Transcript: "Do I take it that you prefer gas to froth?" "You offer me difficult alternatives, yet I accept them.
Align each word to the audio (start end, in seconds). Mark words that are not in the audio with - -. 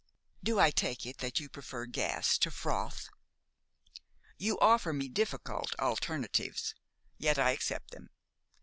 "Do 0.41 0.59
I 0.59 0.71
take 0.71 1.05
it 1.05 1.19
that 1.19 1.39
you 1.39 1.47
prefer 1.47 1.85
gas 1.85 2.39
to 2.39 2.49
froth?" 2.49 3.07
"You 4.39 4.57
offer 4.59 4.93
me 4.93 5.07
difficult 5.07 5.75
alternatives, 5.79 6.73
yet 7.19 7.37
I 7.37 7.51
accept 7.51 7.91
them. 7.91 8.09